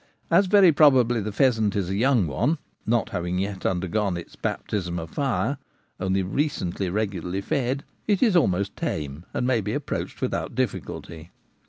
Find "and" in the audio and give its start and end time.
2.49-2.57, 9.31-9.45